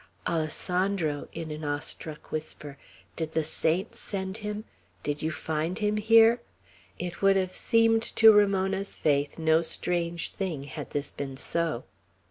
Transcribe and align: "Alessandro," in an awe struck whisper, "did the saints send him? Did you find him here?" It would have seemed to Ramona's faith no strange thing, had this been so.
"Alessandro," 0.25 1.27
in 1.31 1.51
an 1.51 1.63
awe 1.63 1.77
struck 1.77 2.31
whisper, 2.31 2.79
"did 3.15 3.33
the 3.33 3.43
saints 3.43 3.99
send 3.99 4.37
him? 4.37 4.63
Did 5.03 5.21
you 5.21 5.29
find 5.29 5.77
him 5.77 5.97
here?" 5.97 6.41
It 6.97 7.21
would 7.21 7.35
have 7.35 7.53
seemed 7.53 8.01
to 8.15 8.31
Ramona's 8.33 8.95
faith 8.95 9.37
no 9.37 9.61
strange 9.61 10.31
thing, 10.31 10.63
had 10.63 10.89
this 10.89 11.11
been 11.11 11.37
so. 11.37 11.83